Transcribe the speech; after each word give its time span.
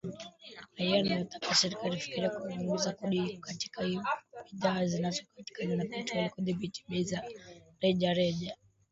Raia 0.77 0.95
wanataka 0.97 1.55
serikali 1.55 1.97
ifikirie 1.97 2.29
kupunguza 2.29 2.93
kodi 2.93 3.37
katika 3.37 3.81
bidhaa 4.51 4.85
zinazotokana 4.85 5.75
na 5.75 5.85
petroli 5.85 6.21
na 6.23 6.29
kudhibiti 6.29 6.85
bei 6.89 7.03
za 7.03 7.21
rejareja. 7.81 8.57